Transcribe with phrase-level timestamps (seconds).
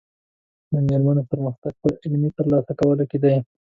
[0.71, 3.35] د مېرمنو پرمختګ په علمي ترلاسه کولو کې دی.